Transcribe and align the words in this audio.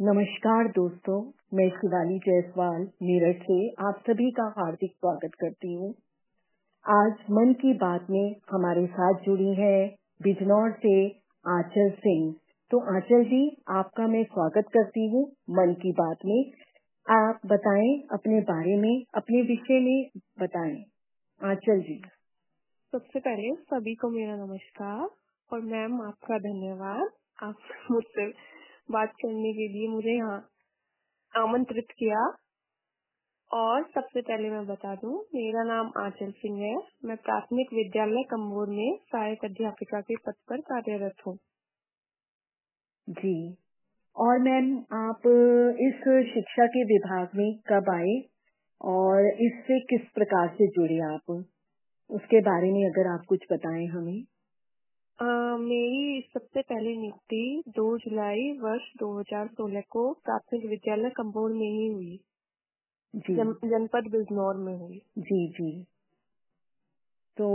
नमस्कार 0.00 0.68
दोस्तों, 0.68 1.32
मैं 1.54 1.68
शिवाली 1.70 2.18
जायसवाल, 2.18 2.82
मेरठ 3.02 3.42
से 3.42 3.68
आप 3.70 4.02
सभी 4.06 4.30
का 4.30 4.54
हार्दिक 4.58 4.90
स्वागत 4.92 5.30
करती 5.40 5.74
हूँ। 5.74 5.94
आज 6.86 7.12
मन 7.30 7.52
की 7.52 7.74
बात 7.74 8.06
में 8.10 8.36
हमारे 8.52 8.86
साथ 8.86 9.14
जुड़ी 9.14 9.54
है 9.54 9.94
बिजनौर 10.22 10.72
से 10.72 11.08
आंचल 11.46 11.90
सिंह। 11.90 12.34
तो 12.70 12.94
आंचल 12.94 13.24
जी, 13.24 13.62
आपका 13.68 14.06
मैं 14.06 14.24
स्वागत 14.24 14.64
करती 14.72 15.08
हूँ 15.08 15.32
मन 15.50 15.74
की 15.74 15.92
बात 15.92 16.16
में। 16.24 16.52
आप 17.10 17.40
बताएँ, 17.46 18.02
अपने 18.12 18.40
बारे 18.40 18.76
में, 18.76 19.04
अपने 19.14 19.42
विषय 19.42 19.80
में 19.80 20.10
बताएँ। 20.40 20.84
आंचल 21.44 21.80
जी। 21.80 22.02
सबसे 22.92 23.20
पहले 23.20 23.54
सभी 23.54 23.94
को 23.94 24.10
मेरा 24.10 24.36
नमस्कार, 24.36 25.08
और 25.52 25.60
मैम 25.60 26.02
आपका 26.02 26.38
धन्यवाद। 26.38 27.10
आप 27.42 27.54
मुझसे 27.90 28.53
बात 28.90 29.10
करने 29.10 29.52
के 29.52 29.68
लिए 29.68 29.88
मुझे 29.88 30.16
यहाँ 30.16 30.48
आमंत्रित 31.38 31.86
किया। 31.90 32.36
और 33.52 33.82
सबसे 33.94 34.20
पहले 34.20 34.50
मैं 34.50 34.66
बता 34.66 34.94
दूँ, 34.94 35.20
मेरा 35.20 35.62
नाम 35.62 35.92
आंचल 35.98 36.30
सिंह 36.30 36.60
है। 36.60 36.76
मैं 37.04 37.16
प्राथमिक 37.16 37.66
विद्यालय 37.72 38.22
कम्बोर 38.22 38.68
में 38.68 38.96
सहायक 38.96 39.44
अध्यापिका 39.44 40.00
के 40.00 40.16
पद 40.16 40.34
पर 40.48 40.60
कार्यरत 40.60 41.14
हूँ। 41.26 41.38
जी। 43.10 43.56
और 44.16 44.38
मैम, 44.38 44.78
आप 44.92 45.22
इस 45.80 46.28
शिक्षा 46.34 46.66
के 46.66 46.84
विभाग 46.84 47.28
में 47.34 47.58
कब 47.58 47.90
आए? 47.90 48.22
और 48.82 49.26
इससे 49.26 49.80
किस 49.80 50.00
प्रकार 50.14 50.48
से 50.48 50.66
जुड़े 50.66 50.98
आप? 51.00 51.44
उसके 52.10 52.40
बारे 52.40 52.72
में 52.72 52.84
अगर 52.86 53.14
आप 53.14 53.24
कुछ 53.28 53.38
बताएँ 53.52 53.86
हमें। 53.86 54.24
आ, 55.22 55.56
मेरी 55.56 56.28
सबसे 56.34 56.62
पहली 56.62 56.96
नियुक्ति 56.96 57.62
2 57.68 57.98
जुलाई 57.98 58.52
वर्ष 58.52 58.82
2016 59.02 59.82
को 59.90 60.12
प्राथमिक 60.12 60.66
विद्यालय 60.66 61.10
कंबोर 61.10 61.50
में 61.50 61.70
ही 61.70 61.86
हुई। 61.86 62.20
जन, 63.16 63.52
जनपद 63.64 64.10
बिजनौर 64.12 64.54
में 64.56 64.78
हुई। 64.78 65.02
जी 65.18 65.48
जी। 65.48 65.82
तो 67.36 67.46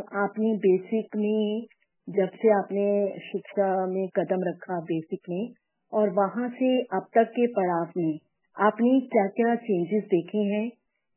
आपने 0.00 0.56
बेसिक 0.56 1.16
में 1.16 1.66
जब 2.10 2.28
से 2.28 2.58
आपने 2.58 3.18
शिक्षा 3.18 3.86
में 3.86 4.08
कदम 4.08 4.40
रखा 4.40 4.80
बेसिक 4.80 5.20
में 5.30 5.52
और 5.92 6.10
वहाँ 6.10 6.48
से 6.48 6.82
अब 6.82 7.06
तक 7.14 7.24
के 7.24 7.46
पड़ाव 7.46 7.92
में 7.96 8.18
आपने 8.60 9.00
क्या 9.00 9.26
क्या 9.26 9.54
चेंजेस 9.54 10.04
देखे 10.04 10.38
हैं? 10.38 10.70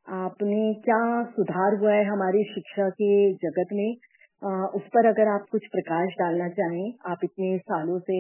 आपने 0.10 0.74
क्या 0.74 1.24
सुधार 1.24 1.80
हुआ 1.80 1.94
है 1.94 2.06
हमारी 2.06 2.44
शिक्षा 2.44 2.90
के 2.90 3.34
जगत 3.34 3.66
में? 3.74 3.96
उस 4.44 4.88
पर 4.94 5.08
अगर 5.08 5.28
आप 5.28 5.46
कुछ 5.52 5.66
प्रकाश 5.68 6.16
डालना 6.20 6.48
चाहें 6.50 6.94
आप 7.12 7.20
इतने 7.24 7.58
सालों 7.58 8.00
से 8.00 8.18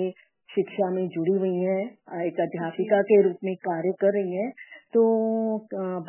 शिक्षा 0.49 0.89
में 0.89 1.07
जुड़ी 1.07 1.31
हुई 1.31 1.55
हैं 1.55 2.23
एक 2.25 2.39
अध्यापिका 2.39 3.01
के 3.01 3.21
रूप 3.21 3.37
में 3.43 3.55
कार्य 3.55 3.91
कर 4.01 4.13
रही 4.13 4.35
हैं 4.35 4.51
तो 4.93 5.03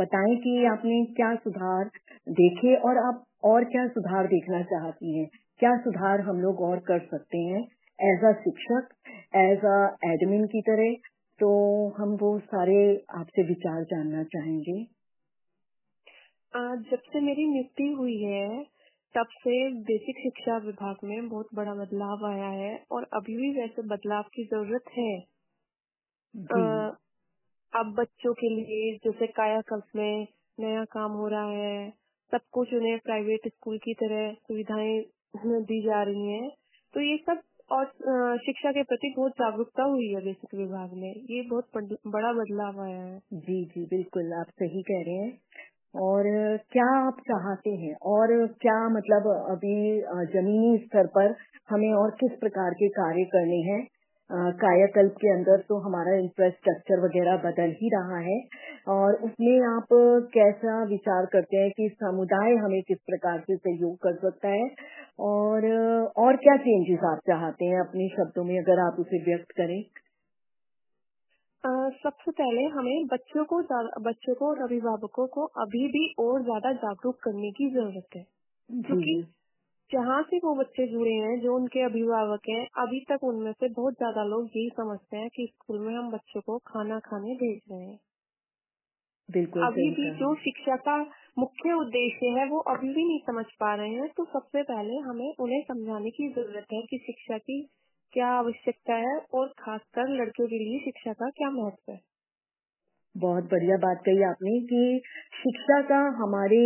बताएँ 0.00 0.36
कि 0.36 0.64
आपने 0.64 1.04
क्या 1.16 1.34
सुधार 1.34 1.90
देखे 2.26 2.74
और 2.88 2.98
आप 2.98 3.24
और 3.44 3.64
क्या 3.64 3.86
सुधार 3.88 4.26
देखना 4.26 4.62
चाहती 4.62 5.18
हैं? 5.18 5.26
क्या 5.58 5.76
सुधार 5.76 6.20
हम 6.20 6.40
लोग 6.40 6.60
और 6.60 6.78
कर 6.78 6.98
सकते 6.98 7.38
हैं? 7.38 7.62
एज 7.98 8.24
अ 8.24 8.32
शिक्षक 8.40 8.88
एज 9.36 9.64
अ 9.64 9.78
एडमिन 10.04 10.44
की 10.46 10.60
तरह 10.60 10.94
तो 11.40 11.48
हम 11.98 12.16
वो 12.20 12.38
सारे 12.38 12.78
आपसे 13.18 13.42
विचार 13.48 13.82
जानना 13.84 14.22
चाहेंगे। 14.24 14.82
जब 16.90 16.98
से 17.12 17.20
मेरी 17.20 17.46
नियुक्ति 17.46 17.86
हुई 17.98 18.16
है 18.22 18.73
तब 19.14 19.26
से 19.38 19.54
बेसिक 19.82 20.18
शिक्षा 20.18 20.56
विभाग 20.58 20.96
में 21.04 21.28
बहुत 21.28 21.48
बड़ा 21.54 21.74
बदलाव 21.74 22.26
आया 22.26 22.48
है 22.50 22.72
और 22.92 23.06
अभी 23.14 23.36
भी 23.36 23.50
वैसे 23.60 23.82
बदलाव 23.88 24.22
की 24.34 24.44
ज़रूरत 24.44 24.90
है। 24.98 25.12
आ, 26.34 26.88
अब 27.72 27.94
बच्चों 27.98 28.32
के 28.34 28.48
लिए 28.54 28.96
जैसे 29.04 29.26
कायाकल्प 29.32 29.96
में 29.96 30.26
नया 30.58 30.84
काम 30.92 31.12
हो 31.12 31.28
रहा 31.28 31.50
है 31.50 31.90
सब 32.32 32.40
कुछ 32.52 32.72
उन्हें 32.74 32.98
प्राइवेट 32.98 33.48
स्कूल 33.48 33.78
की 33.78 33.94
तरह 33.94 34.32
सुविधाएँ 34.32 35.00
दी 35.62 35.80
जा 35.82 36.02
रही 36.02 36.28
हैं। 36.32 36.50
तो 36.94 37.00
ये 37.00 37.16
सब 37.18 37.42
और 37.72 37.86
शिक्षा 38.38 38.70
के 38.72 38.82
प्रति 38.82 39.12
बहुत 39.16 39.32
जागरूकता 39.32 39.82
हुई 39.84 40.08
है 40.08 40.20
बेसिक 40.24 40.54
विभाग 40.54 40.92
में। 40.94 41.10
ये 41.30 41.42
बहुत 41.42 41.68
बड़ा 42.06 42.32
बदलाव 42.32 42.80
आया 42.84 43.02
है। 43.02 43.18
जी 43.34 43.64
जी 43.64 43.84
बिल्कुल 43.86 44.32
आप 44.40 44.50
सही 44.54 44.82
कह 44.82 45.02
रहे 45.06 45.14
हैं। 45.16 45.32
और 45.94 46.24
क्या 46.72 46.86
आप 46.98 47.18
चाहते 47.20 47.70
हैं? 47.70 47.94
और 48.02 48.36
क्या 48.62 48.78
मतलब 48.88 49.26
अभी 49.50 49.74
जमीनी 50.32 50.76
स्तर 50.78 51.06
पर 51.06 51.34
हमें 51.70 51.92
और 51.92 52.10
किस 52.10 52.30
प्रकार 52.40 52.74
के 52.74 52.88
कार्य 52.88 53.24
करने 53.24 53.60
हैं? 53.62 53.86
कायाकल्प 54.60 55.12
के 55.20 55.28
अंदर 55.28 55.60
तो 55.68 55.78
हमारा 55.78 56.14
इंफ्रास्ट्रक्चर 56.16 57.00
वगैरह 57.00 57.36
बदल 57.36 57.74
ही 57.82 57.88
रहा 57.94 58.18
है। 58.18 58.38
और 58.88 59.14
उसमें 59.14 59.66
आप 59.66 59.86
कैसा 60.34 60.84
विचार 60.84 61.26
करते 61.32 61.56
हैं 61.56 61.70
कि 61.70 61.88
समुदाय 62.02 62.54
हमें 62.54 62.80
किस 62.82 62.98
प्रकार 62.98 63.38
से 63.40 63.56
सहयोग 63.56 63.96
कर 63.96 64.14
सकता 64.14 64.48
है? 64.48 64.64
और 65.20 65.66
और 66.16 66.36
क्या 66.36 66.56
चेंजेस 66.56 67.04
आप 67.10 67.18
चाहते 67.26 67.64
हैं? 67.64 67.80
अपने 67.80 68.08
शब्दों 68.08 68.44
में 68.44 68.58
अगर 68.58 68.80
आप 68.80 68.96
उसे 69.00 69.22
व्यक्त 69.24 69.52
करें। 69.56 69.82
सबसे 71.64 72.30
पहले 72.32 72.64
हमें 72.70 73.06
बच्चों 73.06 73.44
को 73.44 73.60
बच्चों 74.02 74.34
को 74.34 74.48
और 74.48 74.62
अभिभावकों 74.62 75.26
को 75.28 75.44
अभी 75.62 75.86
भी 75.88 76.06
और 76.20 76.42
ज़्यादा 76.42 76.72
जागरूक 76.74 77.16
करने 77.24 77.50
की 77.52 77.70
ज़रूरत 77.70 78.16
है। 78.16 78.22
क्योंकि 78.70 79.22
जहाँ 79.90 80.22
से 80.22 80.38
वो 80.38 80.54
बच्चे 80.54 80.86
जुड़े 80.88 81.12
हैं 81.12 81.40
जो 81.40 81.56
उनके 81.56 81.84
अभिभावक 81.84 82.48
हैं 82.50 82.66
अभी 82.78 83.00
तक 83.10 83.24
उनमें 83.24 83.52
से 83.52 83.68
बहुत 83.70 83.94
ज़्यादा 83.94 84.24
लोग 84.24 84.46
यही 84.56 84.70
समझते 84.70 85.16
हैं 85.16 85.28
कि 85.30 85.46
स्कूल 85.48 85.80
में 85.80 85.94
हम 85.96 86.10
बच्चों 86.12 86.40
को 86.42 86.58
खाना 86.66 86.98
खाने 87.02 87.34
भेज 87.36 87.60
रहे 87.72 87.82
हैं। 87.82 87.98
बिल्कुल 89.28 89.62
अभी 89.64 89.90
भी 89.90 90.10
जो 90.16 90.34
शिक्षा 90.36 90.76
का 90.78 90.96
मुख्य 91.38 91.72
उद्देश्य 91.74 92.28
है 92.30 92.46
वो 92.50 92.58
अभी 92.70 92.88
भी 92.94 93.04
नहीं 93.04 93.18
समझ 93.26 93.44
पा 93.60 93.74
रहे 93.74 93.90
हैं 93.90 94.08
तो 94.16 94.24
सबसे 94.26 94.62
पहले 94.64 94.96
हमें 95.00 95.34
उन्हें 95.40 95.62
समझाने 95.64 96.10
की 96.10 96.28
ज़रूरत 96.30 96.66
है 96.72 96.82
कि 96.82 96.98
शिक्षा 96.98 97.38
की 97.40 97.60
क्या 98.14 98.26
आवश्यकता 98.26 98.94
है 98.94 99.16
और 99.34 99.48
खासकर 99.60 100.08
लड़कियों 100.08 100.48
के 100.48 100.58
लिए 100.58 100.78
शिक्षा 100.78 101.12
का 101.12 101.28
क्या 101.28 101.50
महत्व 101.50 101.92
है? 101.92 102.00
बहुत 103.14 103.44
बढ़िया 103.44 103.76
बात 103.76 104.00
कही 104.06 104.22
आपने 104.22 104.52
कि 104.60 105.00
शिक्षा 105.34 105.80
का 105.82 105.98
हमारे 106.22 106.60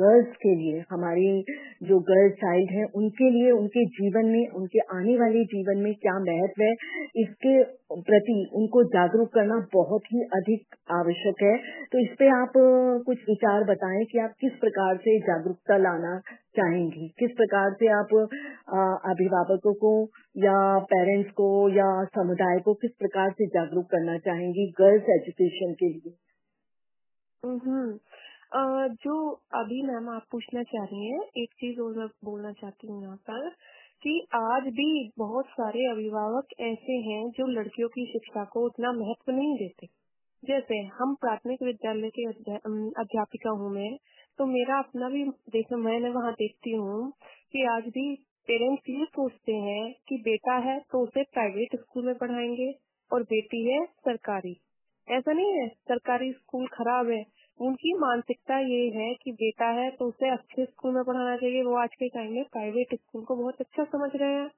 गर्ल्स 0.00 0.36
के 0.36 0.54
लिए, 0.54 0.84
हमारी 0.90 1.44
जो 1.82 1.98
गर्ल्स 2.00 2.34
चाइल्ड 2.34 2.70
हैं, 2.70 2.84
उनके 2.94 3.30
लिए, 3.30 3.50
उनके 3.50 3.84
जीवन 3.84 4.26
में, 4.26 4.48
उनके 4.48 4.78
आने 4.96 5.16
वाले 5.16 5.44
जीवन 5.44 5.78
में 5.78 5.94
क्या 5.94 6.18
महत्व 6.18 6.62
है, 6.62 6.72
इसके 7.16 7.54
प्रति 7.92 8.50
उनको 8.54 8.82
जागरूक 8.84 9.28
करना 9.28 9.56
बहुत 9.74 10.02
ही 10.12 10.22
अधिक 10.22 10.76
आवश्यक 10.90 11.42
है। 11.42 11.56
तो 11.86 11.98
इस 11.98 12.16
पे 12.18 12.28
आप 12.28 12.52
कुछ 13.06 13.18
विचार 13.28 13.64
बताएँ 13.64 14.04
कि 14.04 14.18
आप 14.18 14.32
किस 14.40 14.52
प्रकार 14.52 14.96
से 14.96 15.18
जागरूकता 15.18 15.76
लाना 15.76 16.18
चाहेंगी? 16.56 17.08
किस 17.18 17.30
प्रकार 17.36 17.72
से 17.72 17.88
आप 17.88 18.14
अभिभावकों 19.06 19.74
को 19.74 19.92
या 20.38 20.78
पेरेंट्स 20.78 21.30
को 21.30 21.48
या 21.70 22.04
समुदाय 22.04 22.58
को 22.58 22.74
किस 22.74 22.90
प्रकार 22.98 23.30
से 23.30 23.46
जागरूक 23.46 23.86
करना 23.86 24.18
चाहेंगी 24.18 24.70
गर्ल्स 24.80 25.04
एजुकेशन 25.10 25.72
के 25.72 25.88
लिए? 25.88 26.14
हम्म। 27.42 27.98
जो 29.04 29.30
अभी 29.32 29.82
मैम 29.82 30.08
आप 30.08 30.22
पूछना 30.30 30.62
चाह 30.62 30.84
रही 30.84 31.10
हैं, 31.10 31.22
एक 31.36 31.48
चीज़ 31.52 31.80
और 31.80 31.98
मैं 31.98 32.06
बोलना 32.24 32.52
चाहती 32.52 32.86
हूँ 32.86 33.02
यहाँ 33.02 33.16
पर। 33.16 33.50
कि 34.02 34.12
आज 34.34 34.62
भी 34.72 34.88
बहुत 35.18 35.46
सारे 35.50 35.86
अभिभावक 35.90 36.48
ऐसे 36.62 36.92
हैं 37.02 37.22
जो 37.30 37.46
लड़कियों 37.50 37.88
की 37.88 38.04
शिक्षा 38.06 38.44
को 38.44 38.64
उतना 38.66 38.92
महत्व 38.92 39.32
नहीं 39.32 39.54
देते। 39.56 39.86
जैसे 40.42 40.78
हम 40.94 41.14
प्राथमिक 41.14 41.62
विद्यालय 41.62 42.10
के 42.10 42.26
अध्यापिका 43.00 43.50
हूँ 43.50 43.70
मैं 43.72 43.96
तो 44.38 44.46
मेरा 44.46 44.78
अपना 44.78 45.08
भी 45.08 45.24
देखो, 45.50 45.76
मैंने 45.76 46.10
वहाँ 46.10 46.32
देखती 46.32 46.72
हूँ 46.72 47.10
कि 47.52 47.64
आज 47.66 47.84
भी 47.88 48.14
पेरेंट्स 48.48 48.90
ये 48.90 49.04
सोचते 49.04 49.52
हैं 49.58 49.92
कि 50.08 50.16
बेटा 50.24 50.56
है 50.66 50.78
तो 50.92 51.02
उसे 51.02 51.22
प्राइवेट 51.32 51.76
स्कूल 51.80 52.06
में 52.06 52.14
पढ़ाएँगे 52.14 52.72
और 53.10 53.22
बेटी 53.24 53.62
है 53.70 53.84
सरकारी। 53.86 54.56
ऐसा 55.08 55.32
नहीं 55.32 55.52
है, 55.52 55.68
सरकारी 55.68 56.32
स्कूल 56.32 56.66
खराब 56.68 57.10
है। 57.10 57.22
उनकी 57.60 57.92
मानसिकता 57.98 58.58
ये 58.58 58.80
है 58.94 59.12
कि 59.14 59.32
बेटा 59.32 59.68
है 59.70 59.90
तो 59.90 60.04
उसे 60.04 60.30
अच्छे 60.30 60.64
स्कूल 60.64 60.94
में 60.94 61.02
पढ़ाना 61.04 61.36
चाहिए। 61.36 61.62
वो 61.62 61.74
आज 61.74 61.94
के 61.94 62.08
टाइम 62.08 62.32
में 62.32 62.44
प्राइवेट 62.44 62.94
स्कूल 62.94 63.24
को 63.24 63.36
बहुत 63.36 63.60
अच्छा 63.60 63.84
समझ 63.84 64.10
रहे 64.16 64.34
हैं 64.34 64.50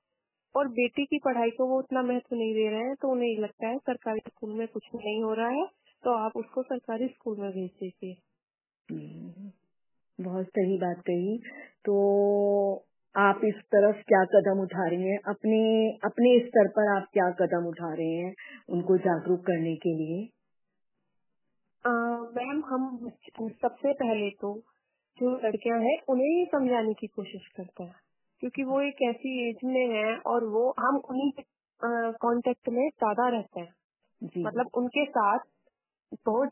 और 0.55 0.69
बेटी 0.69 1.05
की 1.05 1.19
पढ़ाई 1.19 1.51
को 1.51 1.67
वो 1.67 1.79
उतना 1.79 2.03
महत्व 2.03 2.37
नहीं 2.37 2.55
दे 2.55 2.69
रहे 2.71 2.81
हैं 2.81 2.95
तो 2.95 3.09
उन्हें 3.09 3.37
लगता 3.39 3.69
है 3.69 3.79
सरकारी 3.79 4.21
स्कूल 4.27 4.53
में 4.53 4.67
कुछ 4.69 4.89
नहीं 4.95 5.23
हो 5.23 5.35
रहा 5.35 5.49
है 5.49 5.67
तो 6.03 6.17
आप 6.17 6.37
उसको 6.37 6.63
सरकारी 6.63 7.09
स्कूल 7.09 7.37
में 7.41 7.51
भेज 7.51 7.71
दीजिए। 7.81 8.17
हम्म। 8.89 9.51
बहुत 10.19 10.47
सही 10.47 10.79
बात 10.79 11.01
कही। 11.01 11.37
तो 11.85 11.95
आप 13.15 13.41
इस 13.45 13.55
तरफ़ 13.55 13.97
क्या 14.03 14.25
कदम 14.25 14.61
उठा 14.61 14.87
रही 14.89 15.03
हैं? 15.03 15.19
अपने 15.29 15.61
अपने 16.05 16.39
स्तर 16.41 16.69
पर 16.69 16.97
आप 16.97 17.07
क्या 17.13 17.31
कदम 17.31 17.67
उठा 17.67 17.93
रहे 17.95 18.11
हैं 18.11 18.35
उनको 18.69 18.97
जागरूक 18.99 19.41
करने 19.41 19.75
के 19.77 19.95
लिए? 19.95 20.27
मैम 21.85 22.63
हम 22.65 23.11
सबसे 23.41 23.93
पहले 23.93 24.31
तो 24.31 24.55
जो 25.19 25.31
लड़कियाँ 25.37 25.79
हैं 25.79 25.99
उन्हें 26.09 26.29
ही 26.29 26.45
समझाने 26.45 26.95
की 26.95 27.07
कोशिश 27.07 27.47
करते 27.57 27.85
हैं 27.85 27.95
क्योंकि 28.43 28.65
वो 28.65 28.81
एक 28.81 29.03
ऐसी 29.03 29.51
एज 29.51 29.65
में 29.65 29.87
है 29.87 30.17
और 30.27 30.45
वो 30.45 30.75
हम 30.81 30.97
उन्हीं 31.11 31.31
कांटेक्ट 32.17 32.69
में 32.69 32.89
ज़्यादा 32.89 33.29
रहते 33.29 33.61
हैं 33.61 33.75
जी 34.23 34.45
मतलब 34.45 34.71
उनके 34.75 35.05
साथ 35.05 35.39
बहुत 36.27 36.51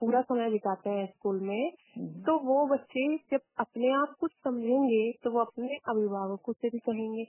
पूरा 0.00 0.20
समय 0.20 0.50
बिताते 0.50 0.90
हैं 0.90 1.06
स्कूल 1.06 1.40
में 1.40 1.72
हम्म। 1.98 2.22
तो 2.22 2.38
वो 2.38 2.66
बच्चे 2.66 3.06
जब 3.32 3.40
अपने 3.58 3.92
आप 3.92 4.14
कुछ 4.20 4.32
समझेंगे 4.44 5.12
तो 5.24 5.30
वो 5.30 5.40
अपने 5.40 5.78
अभिभावकों 5.88 6.52
से 6.52 6.68
भी 6.68 6.78
कहेंगे 6.78 7.24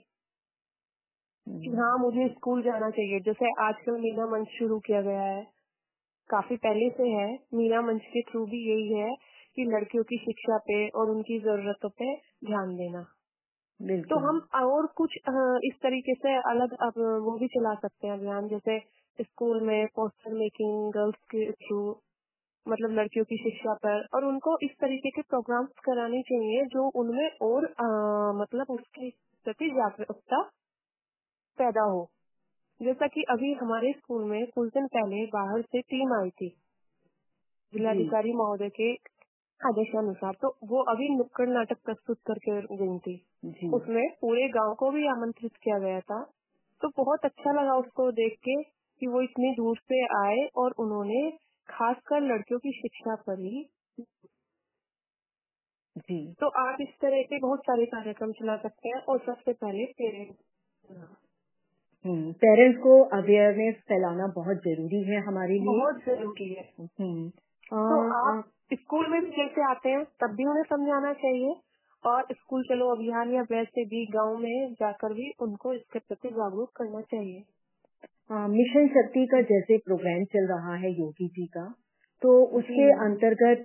कि 1.46 1.68
हम्म। 1.68 1.78
हाँ 1.78 1.96
मुझे 1.98 2.28
स्कूल 2.28 2.62
जाना 2.62 2.90
चाहिए 2.90 3.20
जैसे 3.20 3.52
आजकल 3.62 4.00
मीना 4.00 4.26
मंच 4.26 4.48
शुरू 4.48 4.78
किया 4.78 5.02
गया 5.02 5.22
है 5.22 5.42
काफ़ी 6.30 6.56
पहले 6.56 6.88
से 6.90 7.08
है। 7.10 7.28
मीना 7.54 7.80
मंच 7.82 8.02
के 8.06 8.22
थ्रू 8.22 8.44
भी 8.46 8.60
यही 8.70 8.98
है 9.00 9.14
कि 9.56 9.64
लड़कियों 9.64 10.04
की 10.04 10.16
शिक्षा 10.18 10.58
पे 10.68 10.88
और 10.88 11.10
उनकी 11.10 11.38
जरूरतों 11.40 11.88
पे 11.98 12.14
ध्यान 12.46 12.76
देना। 12.76 13.02
तो 14.10 14.16
हम 14.18 14.38
और 14.54 14.86
कुछ 14.96 15.16
इस 15.64 15.74
तरीके 15.82 16.14
से 16.14 16.34
अलग 16.50 16.72
अब 16.82 16.98
वो 17.24 17.36
भी 17.38 17.46
चला 17.48 17.74
सकते 17.74 18.06
हैं 18.06 18.14
अभियान। 18.14 18.48
जैसे 18.48 18.78
स्कूल 19.18 19.60
में 19.60 19.86
पोस्टर 19.96 20.34
मेकिंग 20.34 20.92
गर्ल्स 20.92 21.16
के 21.34 21.50
थ्रू 21.52 21.80
मतलब 22.66 22.90
लड़कियों 22.90 23.24
की 23.24 23.36
शिक्षा 23.36 23.74
पर। 23.74 24.06
और 24.14 24.24
उनको 24.24 24.56
इस 24.62 24.70
तरीके 24.80 25.10
के 25.10 25.22
प्रोग्राम्स 25.22 25.70
कराने 25.84 26.22
चाहिए 26.22 26.64
जो 26.66 26.88
उनमें 27.02 27.28
और 27.42 27.64
आ, 27.64 27.86
मतलब 28.42 28.70
उसके 28.70 29.10
प्रति 29.44 29.68
जागरूकता 29.70 30.42
पैदा 31.58 31.82
हो। 31.82 32.02
जैसा 32.80 33.06
कि 33.06 33.22
अभी 33.30 33.52
हमारे 33.54 33.92
स्कूल 33.92 34.24
में 34.24 34.46
कुछ 34.46 34.68
दिन 34.74 34.86
पहले 34.88 35.26
बाहर 35.26 35.62
से 35.62 35.80
टीम 35.84 36.14
आई 36.14 36.30
थी 36.30 36.48
जिलाधिकारी 37.72 38.32
महोदय 38.34 38.68
के 38.70 38.92
आदेशानुसार 39.60 40.34
तो 40.42 40.48
वो 40.64 40.82
अभी 40.84 41.08
नुक्कड़ 41.16 41.48
नाटक 41.48 41.78
प्रस्तुत 41.84 42.18
करके 42.26 42.60
गई 42.76 42.98
थी। 42.98 43.16
उसमें 43.72 44.04
पूरे 44.20 44.48
गाँव 44.48 44.74
को 44.74 44.90
भी 44.90 45.06
आमंत्रित 45.08 45.56
किया 45.56 45.78
गया 45.78 46.00
था। 46.00 46.22
तो 46.80 46.88
बहुत 46.96 47.24
अच्छा 47.24 47.52
लगा 47.52 47.74
उसको 47.76 48.10
देख 48.12 48.38
के 48.40 48.62
कि 49.02 49.06
वो 49.06 49.22
इतनी 49.22 49.52
दूर 49.54 49.78
से 49.78 50.04
आए 50.18 50.46
और 50.56 50.74
उन्होंने 50.78 51.30
खासकर 51.68 52.22
लड़कियों 52.22 52.58
की 52.60 52.72
शिक्षा 52.72 53.16
पर 53.26 53.40
ही 53.40 53.64
जी। 55.96 56.20
तो 56.40 56.48
आप 56.60 56.80
इस 56.80 56.88
तरह 57.02 57.22
के 57.22 57.38
बहुत 57.38 57.60
सारे 57.60 57.86
कार्यक्रम 57.86 58.32
चला 58.32 58.56
सकते 58.56 58.88
हैं 58.88 59.02
और 59.04 59.18
सबसे 59.26 59.52
पहले 59.54 59.86
पेरेंट्स 59.94 60.38
पेरेंट्स 62.06 62.80
को 62.80 63.02
अवेयरनेस 63.02 63.74
फैलाना 63.74 64.26
बहुत 64.26 64.56
ज़रूरी 64.56 65.02
है 65.04 65.20
हमारे 65.20 65.54
लिए। 65.54 65.66
बहुत 65.66 66.00
ज़रूरी 66.06 66.54
है। 66.54 66.68
हम्म। 66.80 67.28
तो 67.66 68.12
आप 68.12 68.44
स्कूल 68.72 69.06
में 69.10 69.20
भी 69.20 69.30
जैसे 69.30 69.70
आते 69.70 69.88
हैं 69.88 70.04
तब 70.04 70.34
भी 70.34 70.44
उन्हें 70.44 70.64
समझाना 70.64 71.12
चाहिए। 71.12 71.54
और 72.06 72.26
स्कूल 72.32 72.62
चलो 72.62 72.96
अभियान 72.96 73.32
या 73.32 73.42
वैसे 73.42 73.84
भी 73.84 74.06
गाँव 74.06 74.36
में 74.36 74.72
जाकर 74.72 75.14
भी 75.14 75.32
उनको 75.40 75.72
इसके 75.72 75.98
प्रति 75.98 76.28
जागरूक 76.28 76.70
करना 76.76 77.00
चाहिए। 77.00 77.42
आ, 78.32 78.46
मिशन 78.46 78.88
शक्ति 78.88 79.26
का 79.26 79.40
जैसे 79.40 79.78
प्रोग्राम 79.78 80.24
चल 80.24 80.48
रहा 80.48 80.74
है 80.74 80.92
योगी 80.92 81.28
जी 81.28 81.46
का 81.46 81.74
तो 82.22 82.44
उसके 82.46 82.92
अंतर्गत 82.92 83.60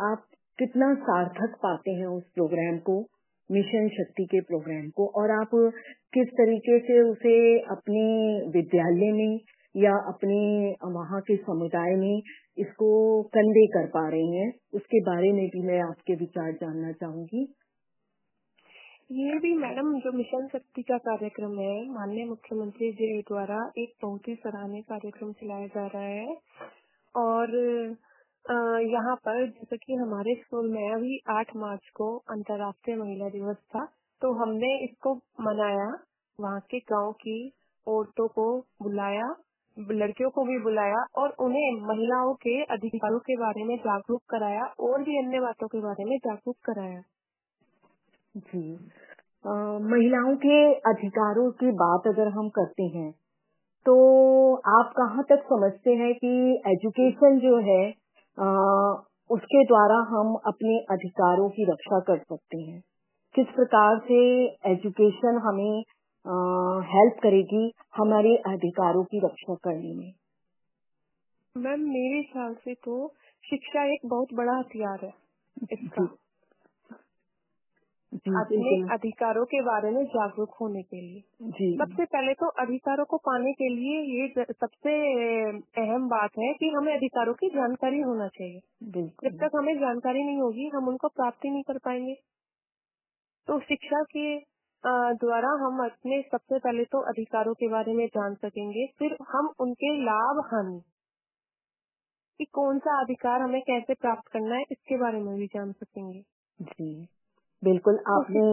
आप 0.00 0.24
कितना 0.58 0.94
सार्थक 0.94 1.56
पाते 1.62 1.90
हैं 1.90 2.06
उस 2.06 2.24
प्रोग्राम 2.34 2.78
को? 2.78 3.06
मिशन 3.50 3.88
शक्ति 3.88 4.24
के 4.24 4.40
प्रोग्राम 4.40 4.88
को, 4.90 5.06
और 5.06 5.30
आप 5.30 5.50
किस 6.14 6.28
तरीके 6.28 6.78
से 6.78 7.00
उसे 7.00 7.58
अपने 7.60 8.04
विद्यालय 8.50 9.12
में 9.12 9.40
या 9.74 9.92
अपने 10.08 10.38
वहाँ 10.92 11.20
के 11.20 11.36
समुदाय 11.36 11.96
में 11.96 12.22
इसको 12.58 12.88
कन्वे 13.22 13.66
कर 13.66 13.86
पा 13.86 14.08
रही 14.08 14.36
हैं, 14.36 14.52
उसके 14.74 15.00
बारे 15.00 15.32
में 15.32 15.46
भी 15.46 15.62
मैं 15.62 15.80
आपके 15.80 16.14
विचार 16.14 16.52
जानना 16.52 16.92
चाहूँगी। 16.92 17.42
ये 19.12 19.38
भी 19.38 19.54
मैडम, 19.54 19.98
जो 19.98 20.12
मिशन 20.12 20.46
शक्ति 20.46 20.82
का 20.82 20.98
कार्यक्रम 20.98 21.58
है, 21.58 21.90
माननीय 21.90 22.24
मुख्यमंत्री 22.24 22.90
जी 22.92 23.22
द्वारा 23.22 23.72
एक 23.78 23.92
बहुत 24.02 24.28
ही 24.28 24.34
सराहनीय 24.34 24.82
कार्यक्रम 24.82 25.32
चलाया 25.32 25.66
जा 25.66 25.86
रहा 25.86 26.02
है। 26.02 26.36
और 27.14 27.46
यहाँ 28.46 29.14
पर 29.16 29.46
जैसे 29.46 29.76
कि 29.76 29.94
हमारे 29.94 30.34
स्कूल 30.34 30.70
में 30.72 30.90
अभी 30.92 31.18
8 31.30 31.54
मार्च 31.56 31.88
को 31.94 32.06
अंतर्राष्ट्रीय 32.30 32.96
महिला 32.96 33.28
दिवस 33.28 33.56
था 33.70 33.84
तो 34.22 34.32
हमने 34.34 34.72
इसको 34.84 35.14
मनाया। 35.40 35.86
वहाँ 36.38 36.60
के 36.60 36.78
गाँव 36.92 37.12
की 37.12 37.36
औरतों 37.86 38.26
को 38.28 38.46
बुलाया 38.82 39.34
लड़कियों 39.76 40.30
को 40.30 40.44
भी 40.44 40.58
बुलाया 40.62 41.04
और 41.16 41.34
उन्हें 41.40 41.80
महिलाओं 41.86 42.34
के 42.34 42.60
अधिकारों 42.64 43.18
के 43.20 43.36
बारे 43.36 43.64
में 43.64 43.76
जागरूक 43.76 44.22
कराया 44.30 44.64
और 44.80 45.02
भी 45.02 45.18
अन्य 45.18 45.40
बातों 45.40 45.68
के 45.68 45.80
बारे 45.80 46.04
में 46.04 46.16
जागरूक 46.18 46.56
कराया। 46.64 47.00
जी। 48.34 48.74
आ, 49.44 49.52
महिलाओं 49.88 50.36
के 50.36 50.62
अधिकारों 50.90 51.50
की 51.52 51.70
बात 51.78 52.06
अगर 52.06 52.28
हम 52.28 52.48
करते 52.50 52.82
हैं 52.94 53.10
तो 53.86 53.94
आप 54.72 54.92
कहाँ 54.96 55.24
तक 55.24 55.42
समझते 55.44 55.94
हैं 55.94 56.14
कि 56.14 56.30
एजुकेशन 56.66 57.38
जो 57.38 57.58
है 57.64 58.03
उसके 59.30 59.64
द्वारा 59.64 59.98
हम 60.10 60.34
अपने 60.46 60.78
अधिकारों 60.90 61.48
की 61.48 61.64
रक्षा 61.64 62.00
कर 62.00 62.18
सकते 62.18 62.58
हैं। 62.58 62.82
किस 63.34 63.46
प्रकार 63.46 63.98
से 63.98 64.18
एजुकेशन 64.66 65.40
हमें 65.44 65.82
हेल्प 66.88 67.16
करेगी 67.22 67.72
हमारे 67.96 68.36
अधिकारों 68.46 69.04
की 69.04 69.20
रक्षा 69.24 69.54
करने 69.54 69.94
में? 69.94 70.12
मैम 71.56 71.80
मेरे 71.80 72.22
ख्याल 72.22 72.54
से 72.54 72.74
तो 72.74 73.14
शिक्षा 73.44 73.84
एक 73.92 74.00
बहुत 74.06 74.28
बड़ा 74.34 74.52
हथियार 74.52 74.98
है 75.02 75.12
इसका। 75.72 76.04
अपने 78.14 78.74
अधिकारों 78.94 79.44
के 79.44 79.60
बारे 79.62 79.90
में 79.90 80.04
जागरूक 80.06 80.54
होने 80.60 80.82
के 80.82 81.00
लिए। 81.00 81.20
जी। 81.42 81.74
सबसे 81.76 82.04
पहले 82.04 82.34
तो 82.34 82.46
अधिकारों 82.62 83.04
को 83.04 83.16
पाने 83.18 83.52
के 83.52 83.68
लिए 83.68 84.00
ये 84.12 84.44
सबसे 84.52 84.94
अहम 85.82 86.08
बात 86.08 86.38
है 86.38 86.52
कि 86.54 86.70
हमें 86.76 86.94
अधिकारों 86.96 87.34
की 87.34 87.48
जानकारी 87.48 88.00
होना 88.00 88.28
चाहिए। 88.28 88.60
जब 89.24 89.36
तक 89.40 89.56
हमें 89.56 89.74
जानकारी 89.80 90.24
नहीं 90.24 90.40
होगी 90.40 90.68
हम 90.74 90.88
उनको 90.88 91.08
प्राप्ति 91.10 91.50
नहीं 91.50 91.62
कर 91.62 91.78
पाएँगे। 91.78 92.14
तो 93.48 93.58
शिक्षा 93.60 94.02
के 94.16 94.36
द्वारा 95.16 95.48
हम 95.60 95.84
अपने 95.84 96.20
सबसे 96.22 96.58
पहले 96.58 96.84
तो 96.84 97.00
अधिकारों 97.08 97.54
के 97.54 97.68
बारे 97.68 97.94
में 97.94 98.06
जान 98.08 98.34
सकेंगे 98.34 98.86
फिर 98.98 99.16
हम 99.30 99.52
उनके 99.60 99.94
लाभ 100.04 100.44
हानि 100.44 100.80
कि 102.40 102.44
कौन 102.54 102.78
सा 102.78 103.00
अधिकार 103.00 103.42
हमें 103.42 103.60
कैसे 103.62 103.94
प्राप्त 103.94 104.28
करना 104.32 104.56
है 104.56 104.62
इसके 104.72 104.98
बारे 104.98 105.20
में 105.20 105.34
भी 105.36 105.46
जान 105.46 105.72
सकेंगे। 105.72 106.22
जी। 106.60 107.06
बिल्कुल 107.64 107.98
आपने 108.08 108.46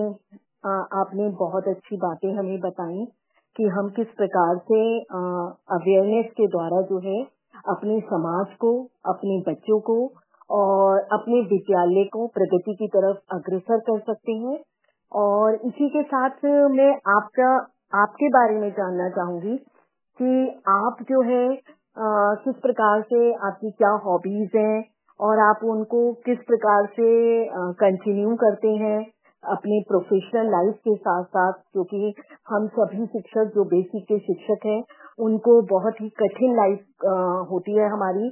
आ, 0.65 0.71
आपने 1.01 1.27
बहुत 1.37 1.67
अच्छी 1.67 1.97
बातें 1.97 2.29
हमें 2.33 2.59
बताई 2.59 3.05
कि 3.55 3.67
हम 3.67 3.89
किस 3.89 4.07
प्रकार 4.17 4.57
से 4.67 4.81
अवेयरनेस 5.75 6.25
के 6.37 6.47
द्वारा 6.47 6.81
जो 6.81 6.99
है 6.99 7.21
अपने 7.69 7.99
समाज 8.01 8.53
को 8.59 8.71
अपने 9.05 9.39
बच्चों 9.47 9.79
को 9.89 9.95
और 10.49 10.99
अपने 11.13 11.41
विद्यालय 11.49 12.03
को 12.13 12.27
प्रगति 12.27 12.75
की 12.75 12.87
तरफ़ 12.87 13.35
अग्रसर 13.35 13.79
कर 13.89 13.99
सकते 13.99 14.31
हैं। 14.37 14.59
और 15.11 15.55
इसी 15.65 15.89
के 15.89 16.03
साथ 16.03 16.45
मैं 16.71 16.91
आपका 17.15 17.49
आपके 17.93 18.29
बारे 18.29 18.59
में 18.59 18.69
जानना 18.71 19.09
चाहूँगी 19.09 19.57
कि 20.19 20.31
आप 20.69 21.03
जो 21.11 21.21
है 21.31 21.45
आ, 21.97 22.07
किस 22.43 22.55
प्रकार 22.61 23.01
से 23.03 23.21
आपकी 23.47 23.71
क्या 23.71 23.89
हॉबीज 24.05 24.51
हैं 24.55 24.81
और 25.21 25.39
आप 25.41 25.59
उनको 25.65 26.11
किस 26.25 26.37
प्रकार 26.47 26.85
से 26.91 27.09
कंटिन्यू 27.79 28.35
करते 28.43 28.69
हैं 28.77 28.99
अपने 29.43 29.79
प्रोफेशनल 29.87 30.49
लाइफ 30.51 30.73
के 30.79 30.95
साथ 30.95 31.23
साथ, 31.25 31.53
क्योंकि 31.73 32.13
हम 32.49 32.67
सभी 32.69 33.05
शिक्षक, 33.05 33.51
जो 33.55 33.63
बेसिक 33.65 34.03
के 34.03 34.17
शिक्षक 34.19 34.65
हैं, 34.65 34.83
उनको 35.19 35.61
बहुत 35.69 36.01
ही 36.01 36.09
कठिन 36.19 36.55
लाइफ 36.55 37.05
होती 37.51 37.77
है 37.77 37.89
हमारी। 37.89 38.29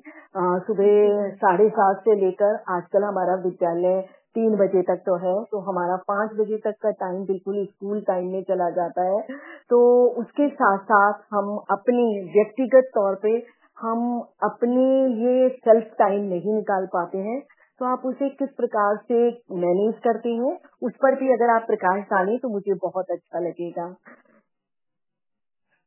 सुबह 0.67 1.29
साढ़े 1.36 1.69
सात 1.69 2.01
से 2.03 2.15
लेकर 2.19 2.55
आजकल 2.69 3.03
हमारा 3.03 3.36
विद्यालय 3.43 4.01
तीन 4.36 4.55
बजे 4.58 4.81
तक 4.88 5.01
तो 5.05 5.15
है 5.17 5.34
तो 5.43 5.60
हमारा 5.62 5.96
पाँच 6.08 6.34
बजे 6.39 6.58
तक 6.65 6.75
का 6.84 6.91
टाइम 7.00 7.24
बिल्कुल 7.25 7.63
स्कूल 7.65 8.01
टाइम 8.08 8.27
में 8.31 8.41
चला 8.43 8.69
जाता 8.72 9.05
है। 9.05 9.22
तो 9.69 9.79
उसके 10.22 10.48
साथ 10.50 10.84
साथ 10.86 11.24
हम 11.34 11.55
अपनी 11.72 12.05
व्यक्तिगत 12.34 12.91
तौर 12.96 13.15
पे 13.24 13.38
हम 13.79 14.19
अपने 14.43 14.83
ये 15.24 15.50
सेल्फ 15.50 15.95
टाइम 16.00 16.21
नहीं 16.21 16.53
निकाल 16.55 16.86
पाते 16.86 17.17
हैं 17.17 17.39
तो 17.81 17.86
आप 17.86 18.01
उसे 18.05 18.29
किस 18.29 18.50
प्रकार 18.50 18.98
से 19.07 19.19
मैनेज 19.51 20.00
करते 20.03 20.29
हैं 20.29 20.53
उस 20.83 20.93
पर 20.95 21.15
भी 21.15 21.33
अगर 21.33 21.50
आप 21.55 21.67
प्रकाश 21.67 22.03
डालें 22.03 22.38
तो 22.39 22.50
मुझे 22.50 22.74
बहुत 22.74 23.12
अच्छा 23.12 23.39
लगेगा। 23.39 23.86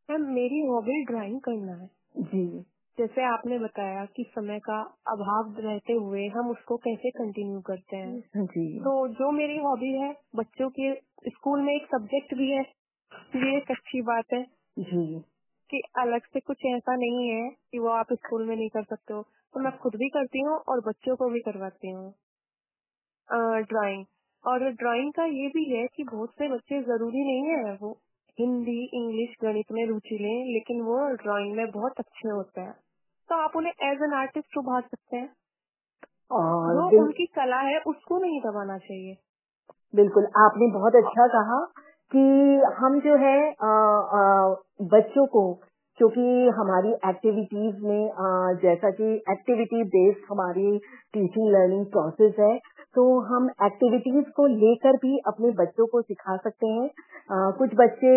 मैम 0.08 0.22
मेरी 0.34 0.61
हॉबी 0.66 1.04
ड्राइंग 1.04 1.40
करना 1.40 1.72
है। 1.72 1.90
जी। 2.18 2.46
जैसे 2.99 3.25
आपने 3.25 3.58
बताया 3.58 4.04
कि 4.04 4.25
समय 4.34 4.58
का 4.58 4.80
अभाव 5.08 5.54
रहते 5.58 5.92
हुए 5.92 6.26
हम 6.28 6.50
उसको 6.50 6.76
कैसे 6.76 7.11
कंटिन्यू 7.11 7.61
करते 7.61 7.96
हैं। 7.96 8.44
जी। 8.46 8.78
तो 8.78 9.08
जो 9.08 9.30
मेरी 9.30 9.56
हॉबी 9.58 9.92
है 9.99 10.14
बच्चों 10.37 10.70
के 10.70 10.94
स्कूल 11.30 11.61
में 11.61 11.75
एक 11.75 11.87
सब्जेक्ट 11.87 12.34
भी 12.34 12.50
है 12.50 12.62
ये 13.37 13.56
एक 13.56 13.70
अच्छी 13.70 14.02
बात 14.02 14.32
है। 14.32 14.42
जी। 14.78 15.25
कि 15.73 15.81
अलग 15.99 16.26
से 16.26 16.41
कुछ 16.41 16.64
ऐसा 16.67 16.97
नहीं 16.97 17.29
है 17.29 17.49
कि 17.73 17.79
वो 17.79 17.88
आप 17.91 18.12
स्कूल 18.12 18.47
में 18.49 18.57
नहीं 18.57 18.69
कर 18.69 18.83
सकते 18.85 19.14
हो। 19.14 19.23
तो 19.55 19.61
मैं 19.61 19.76
खुद 19.79 19.97
भी 19.97 20.09
करती 20.09 20.41
हूँ 20.41 20.57
और 20.69 20.81
बच्चों 20.81 21.17
को 21.17 21.29
भी 21.31 21.41
करवाती 21.41 21.91
हूँ 21.91 22.12
ड्राइंग 23.69 24.05
और 24.45 24.71
ड्राइंग 24.73 25.12
का 25.12 25.25
ये 25.25 25.49
भी 25.49 25.64
है 25.71 25.87
कि 25.97 26.05
बहुत 26.05 26.31
से 26.31 26.49
बच्चे 26.49 26.81
ज़रूरी 26.83 27.25
नहीं 27.25 27.45
है 27.49 27.75
वो 27.76 27.91
हिंदी 28.38 28.81
इंग्लिश 28.95 29.35
गणित 29.43 29.73
में 29.73 29.85
रुचि 29.87 30.19
लें 30.19 30.52
लेकिन 30.55 30.81
वो 30.83 30.99
ड्राइंग 31.17 31.57
में 31.57 31.71
बहुत 31.71 31.99
अच्छे 31.99 32.29
होते 32.29 32.61
हैं। 32.61 32.73
तो 33.29 33.35
आप 33.35 33.57
उन्हें 33.57 33.73
एज 33.91 34.02
एन 34.02 34.12
आर्टिस्ट 34.14 34.59
उभार 34.59 34.83
सकते 34.83 35.17
हैं। 35.17 35.29
और 36.31 36.81
जो 36.91 37.02
उनकी 37.05 37.26
कला 37.37 37.61
है 37.61 37.79
उसको 37.87 38.19
नहीं 38.19 38.41
दबाना 38.41 38.79
चाहिए। 38.79 39.17
बिल्कुल 39.95 40.26
आपने 40.38 40.67
बहुत 40.73 40.95
अच्छा 40.95 41.26
कहा। 41.26 41.61
कि 42.12 42.23
हम 42.78 42.99
जो 43.00 43.16
है 43.16 43.37
आ, 43.62 43.71
आ, 44.19 44.54
बच्चों 44.95 45.26
को 45.26 45.42
क्योंकि 46.00 46.50
हमारी 46.57 46.92
एक्टिविटीज़ 47.09 47.83
में 47.87 48.04
आ, 48.04 48.52
जैसा 48.62 48.90
कि 48.90 49.14
एक्टिविटी 49.31 49.83
बेस्ड 49.95 50.25
हमारी 50.31 50.78
टीचिंग 51.14 51.50
लर्निंग 51.50 51.85
प्रोसेस 51.87 52.35
है 52.40 52.57
तो 52.97 53.04
हम 53.26 53.49
एक्टिविटीज़ 53.64 54.31
को 54.37 54.47
लेकर 54.47 54.97
भी 54.97 55.19
अपने 55.26 55.50
बच्चों 55.50 55.87
को 55.87 56.00
सिखा 56.02 56.37
सकते 56.37 56.66
हैं। 56.66 56.88
आ, 57.33 57.50
कुछ 57.50 57.75
बच्चे 57.75 58.14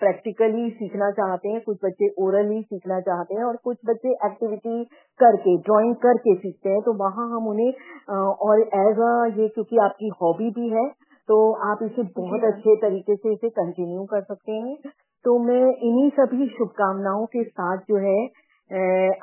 प्रैक्टिकली 0.00 0.68
सीखना 0.70 1.10
चाहते 1.10 1.48
हैं 1.48 1.60
कुछ 1.60 1.78
बच्चे 1.84 2.08
ओरली 2.24 2.60
सीखना 2.62 3.00
चाहते 3.00 3.34
हैं 3.34 3.44
और 3.44 3.56
कुछ 3.64 3.76
बच्चे 3.86 4.12
एक्टिविटी 4.26 4.84
करके 5.20 5.56
ड्राइंग 5.62 5.94
करके 6.04 6.34
सीखते 6.34 6.68
हैं 6.68 6.80
तो 6.82 6.92
वहाँ 7.04 7.26
हम 7.34 7.48
उन्हें 7.48 7.72
आ, 8.10 8.14
और 8.48 8.60
एज 8.60 9.02
अ 9.08 9.40
ये 9.40 9.48
क्योंकि 9.48 9.78
आपकी 9.84 10.10
हॉबी 10.22 10.50
भी 10.50 10.68
है 10.68 10.86
तो 11.28 11.36
आप 11.68 11.78
इसे 11.82 12.02
बहुत 12.16 12.44
अच्छे 12.44 12.74
तरीके 12.76 13.16
से 13.16 13.32
इसे 13.32 13.48
कंटिन्यू 13.50 14.04
कर 14.04 14.22
सकते 14.22 14.52
हैं। 14.52 14.76
तो 15.24 15.38
मैं 15.38 15.62
इन्हीं 15.82 16.08
सभी 16.16 16.48
शुभकामनाओं 16.48 17.24
के 17.26 17.42
साथ 17.44 17.78
जो 17.88 17.96
है 18.02 18.18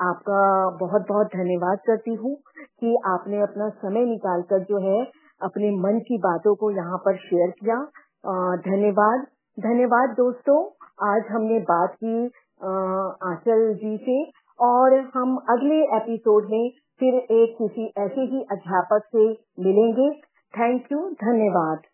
आपका 0.03 0.41
बहुत 0.79 1.05
बहुत 1.09 1.27
धन्यवाद 1.27 1.79
करती 1.87 2.13
हूँ 2.15 2.35
कि 2.79 2.95
आपने 3.05 3.41
अपना 3.41 3.69
समय 3.69 4.05
निकालकर 4.05 4.63
जो 4.63 4.79
है 4.79 5.03
अपने 5.41 5.71
मन 5.77 5.99
की 5.99 6.17
बातों 6.17 6.55
को 6.55 6.71
यहाँ 6.71 6.97
पर 6.97 7.17
शेयर 7.19 7.49
किया। 7.59 7.77
धन्यवाद। 8.67 9.25
धन्यवाद 9.57 10.09
दोस्तों। 10.17 10.59
आज 11.07 11.31
हमने 11.31 11.59
बात 11.71 11.95
की 12.03 12.15
आंचल 13.23 13.73
जी 13.75 13.97
से 14.05 14.17
और 14.59 14.99
हम 15.15 15.35
अगले 15.49 15.81
एपिसोड 15.97 16.47
में 16.51 16.69
फिर 17.01 17.15
एक 17.15 17.55
किसी 17.57 17.85
ऐसे 17.97 18.21
ही 18.33 18.43
अध्यापक 18.51 19.07
से 19.07 19.29
मिलेंगे। 19.59 20.11
थैंक 20.53 20.91
यू 20.91 21.09
धन्यवाद। 21.23 21.92